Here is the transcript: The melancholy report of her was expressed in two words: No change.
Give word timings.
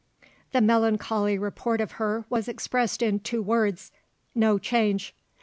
The 0.51 0.61
melancholy 0.61 1.37
report 1.37 1.79
of 1.79 1.91
her 1.91 2.25
was 2.27 2.47
expressed 2.47 3.03
in 3.03 3.19
two 3.19 3.43
words: 3.43 3.91
No 4.33 4.57
change. 4.57 5.13